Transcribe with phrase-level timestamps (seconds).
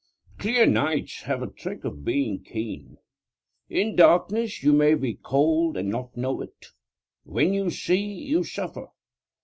[0.39, 2.97] Clear nights have a trick of being keen.
[3.69, 6.71] In darkness you may be cold and not know it;
[7.23, 8.87] when you see, you suffer.